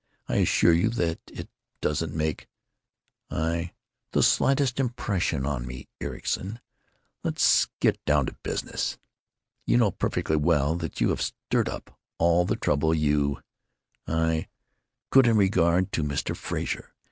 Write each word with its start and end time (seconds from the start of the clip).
I 0.27 0.37
assure 0.37 0.73
you 0.73 0.89
that 0.89 1.19
it 1.31 1.47
doesn't 1.79 2.11
make——" 2.15 2.47
"I——" 3.29 3.73
"——the 4.13 4.23
slightest 4.23 4.79
impression 4.79 5.45
on 5.45 5.67
me, 5.67 5.89
Ericson. 6.01 6.59
Let's 7.23 7.67
get 7.79 7.97
right 7.97 8.05
down 8.05 8.25
to 8.25 8.33
business. 8.41 8.97
You 9.67 9.77
know 9.77 9.91
perfectly 9.91 10.37
well 10.37 10.73
that 10.77 11.01
you 11.01 11.09
have 11.09 11.21
stirred 11.21 11.69
up 11.69 11.99
all 12.17 12.45
the 12.45 12.55
trouble 12.55 12.95
you——" 12.95 13.43
"I——" 14.07 14.47
"——could 15.11 15.27
in 15.27 15.37
regard 15.37 15.91
to 15.91 16.03
Mr. 16.03 16.35
Frazer. 16.35 16.95